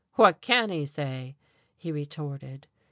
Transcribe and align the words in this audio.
"What 0.15 0.41
can 0.41 0.71
he 0.71 0.87
say?" 0.87 1.35
he 1.77 1.91
retorted. 1.91 2.65